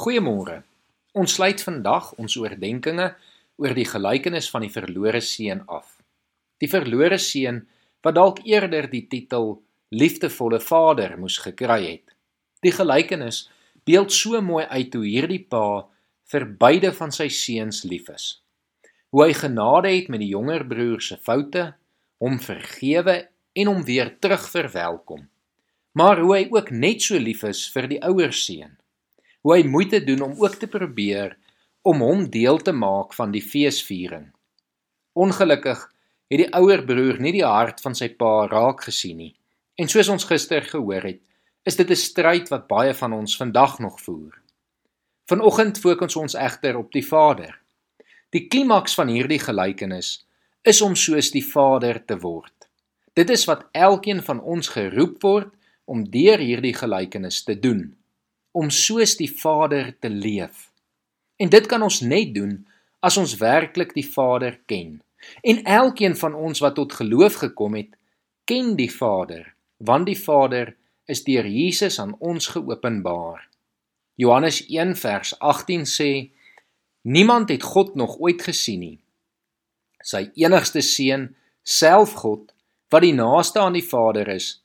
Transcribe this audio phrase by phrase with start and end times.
[0.00, 0.62] Goeiemôre.
[1.12, 3.26] Ons sluit vandag ons oordeenkings
[3.60, 5.90] oor die gelykenis van die verlore seun af.
[6.62, 7.58] Die verlore seun
[8.06, 9.58] wat dalk eerder die titel
[9.92, 12.16] liefdevolle vader moes gekry het.
[12.64, 13.42] Die gelykenis
[13.84, 15.84] beeld so mooi uit hoe hierdie pa
[16.32, 18.32] vir beide van sy seuns lief is.
[19.12, 21.74] Hoe hy genade het met die jonger broer se foute,
[22.24, 23.20] hom vergewe
[23.52, 25.26] en hom weer terug verwelkom.
[25.92, 28.78] Maar hoe hy ook net so lief is vir die ouer seun
[29.40, 31.36] hoe hy moeite doen om ook te probeer
[31.82, 34.28] om hom deel te maak van die feesviering.
[35.16, 35.80] Ongelukkig
[36.30, 39.34] het die ouer broer nie die hart van sy pa raak gesien nie.
[39.80, 41.20] En soos ons gister gehoor het,
[41.64, 44.34] is dit 'n stryd wat baie van ons vandag nog voer.
[45.26, 47.58] Vanoggend fokus ons egter op die Vader.
[48.30, 50.26] Die klimaks van hierdie gelykenis
[50.62, 52.68] is om soos die Vader te word.
[53.14, 57.99] Dit is wat elkeen van ons geroep word om deur hierdie gelykenis te doen
[58.52, 60.70] om soos die Vader te leef.
[61.36, 62.58] En dit kan ons net doen
[63.00, 64.98] as ons werklik die Vader ken.
[65.40, 67.92] En elkeen van ons wat tot geloof gekom het,
[68.44, 70.74] ken die Vader, want die Vader
[71.10, 73.46] is deur Jesus aan ons geopenbaar.
[74.20, 76.10] Johannes 1 vers 18 sê:
[77.02, 78.98] Niemand het God nog ooit gesien nie.
[80.04, 81.30] Sy enigste seun,
[81.62, 82.52] self God,
[82.92, 84.58] wat die naaste aan die Vader is,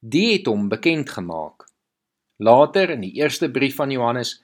[0.00, 1.68] die het hom bekend gemaak.
[2.42, 4.40] Later in die eerste brief van Johannes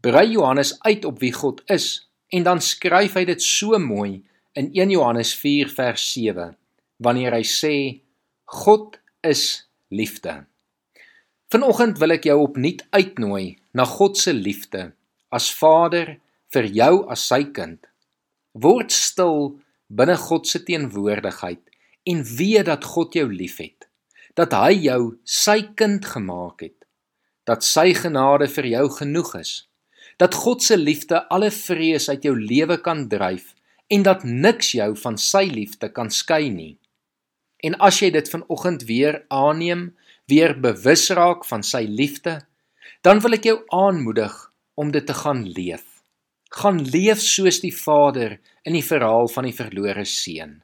[0.00, 4.22] brei Johannes uit op wie God is en dan skryf hy dit so mooi
[4.56, 6.54] in 1 Johannes 4 vers 7
[7.04, 7.74] wanneer hy sê
[8.48, 10.44] God is liefde.
[11.52, 14.88] Vanoggend wil ek jou opnuut uitnooi na God se liefde
[15.28, 16.16] as Vader
[16.56, 17.80] vir jou as sy kind.
[18.56, 19.58] Word stil
[19.92, 21.60] binne God se teenwoordigheid
[22.08, 23.88] en weet dat God jou liefhet.
[24.36, 26.81] Dat hy jou sy kind gemaak het
[27.48, 29.52] dat sy genade vir jou genoeg is,
[30.20, 33.54] dat God se liefde alle vrees uit jou lewe kan dryf
[33.92, 36.76] en dat niks jou van sy liefde kan skei nie.
[37.62, 39.90] En as jy dit vanoggend weer aanneem,
[40.30, 42.40] weer bewus raak van sy liefde,
[43.02, 44.34] dan wil ek jou aanmoedig
[44.78, 45.84] om dit te gaan leef.
[46.52, 50.60] Gaan leef soos die Vader in die verhaal van die verlore seun.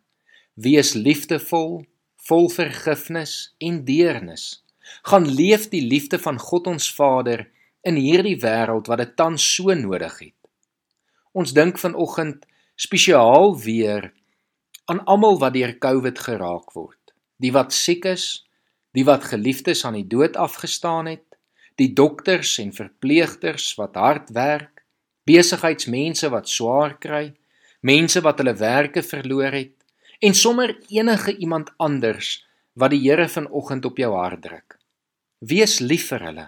[0.54, 1.82] Wees liefdevol,
[2.28, 4.58] vol vergifnis en deernis
[5.02, 7.46] gaan leef die liefde van God ons Vader
[7.86, 10.36] in hierdie wêreld wat dit tans so nodig het.
[11.32, 14.12] Ons dink vanoggend spesiaal weer
[14.88, 17.12] aan almal wat deur COVID geraak word.
[17.38, 18.44] Die wat siek is,
[18.96, 21.26] die wat geliefdes aan die dood afgestaan het,
[21.78, 24.82] die dokters en verpleegsters wat hard werk,
[25.28, 27.34] besigheidsmense wat swaar kry,
[27.80, 29.74] mense wat hulle werke verloor het
[30.18, 32.40] en sommer enige iemand anders
[32.74, 34.77] wat die Here vanoggend op jou hart druk.
[35.38, 36.44] Wees lief vir hulle.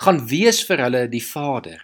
[0.00, 1.82] Gaan wees vir hulle die Vader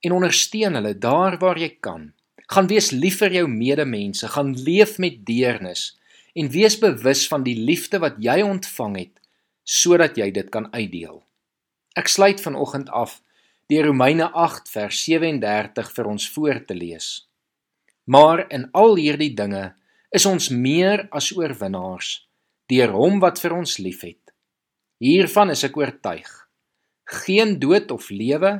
[0.00, 2.14] en ondersteun hulle daar waar jy kan.
[2.48, 5.98] Gaan wees lief vir jou medemense, gaan leef met deernis
[6.32, 9.20] en wees bewus van die liefde wat jy ontvang het
[9.68, 11.20] sodat jy dit kan uitdeel.
[11.92, 13.20] Ek sluit vanoggend af
[13.68, 17.28] deur Romeine 8 vers 37 vir ons voor te lees.
[18.08, 19.74] Maar in al hierdie dinge
[20.08, 22.22] is ons meer as oorwinnaars
[22.72, 24.21] deur hom wat vir ons liefhet.
[25.02, 26.28] Hiervan is ek oortuig.
[27.24, 28.52] Geen dood of lewe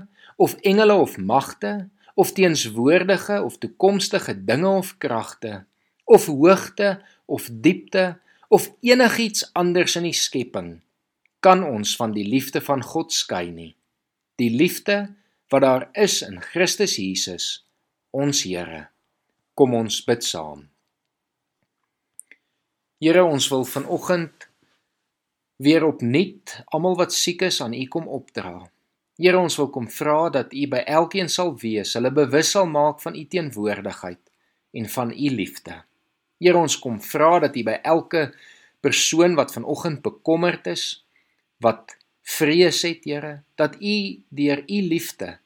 [0.43, 1.89] of engele of magte
[2.19, 5.65] of teenswoordige of toekomstige dinge of kragte
[6.05, 6.99] of hoogte
[7.31, 8.19] of diepte
[8.51, 10.81] of enigiets anders in die skepping
[11.43, 13.73] kan ons van die liefde van God skei nie.
[14.39, 15.15] Die liefde
[15.51, 17.47] wat daar is in Christus Jesus,
[18.11, 18.89] ons Here.
[19.59, 20.69] Kom ons bid saam.
[23.03, 24.47] Here, ons wil vanoggend
[25.63, 28.59] weer opnuut almal wat siek is aan U kom opdra.
[29.21, 33.03] Here ons wil kom vra dat U by elkeen sal wees, hulle bewus sal maak
[33.05, 34.21] van U teenwoordigheid
[34.73, 35.83] en van U liefde.
[36.43, 38.31] Here ons kom vra dat U by elke
[38.83, 41.05] persoon wat vanoggend bekommerd is,
[41.63, 43.95] wat vrees het, Here, dat U
[44.35, 45.37] deur U liefde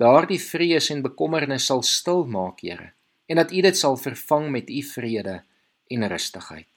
[0.00, 2.92] daardie vrees en bekommernis sal stil maak, Here,
[3.28, 5.42] en dat U dit sal vervang met U vrede
[5.92, 6.68] en rustigheid.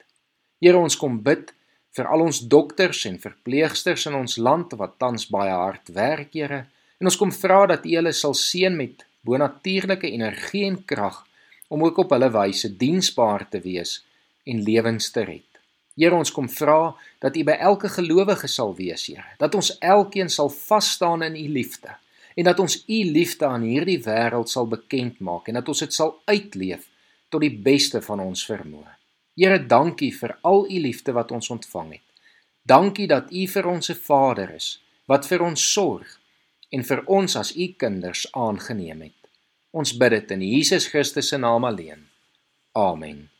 [0.60, 1.54] Here ons kom bid
[1.94, 6.64] vir al ons dokters en verpleegsters in ons land wat tans baie hard werk, Here.
[6.98, 11.22] En ons kom vra dat U hulle sal seën met bonatuurlike energie en krag
[11.68, 14.00] om ook op hulle wyse diensbaar te wees
[14.44, 15.48] en lewens te red.
[15.94, 19.36] Here, ons kom vra dat U by elke gelowige sal wees, Here.
[19.38, 21.94] Dat ons elkeen sal vas staan in U liefde
[22.34, 25.94] en dat ons U liefde aan hierdie wêreld sal bekend maak en dat ons dit
[25.94, 26.88] sal uitleef
[27.30, 28.90] tot die beste van ons vermoë.
[29.34, 32.06] Here, dankie vir al u liefde wat ons ontvang het.
[32.62, 34.78] Dankie dat u vir ons se Vader is
[35.10, 36.08] wat vir ons sorg
[36.72, 39.20] en vir ons as u kinders aangeneem het.
[39.74, 42.06] Ons bid dit in Jesus Christus se naam alleen.
[42.72, 43.33] Amen.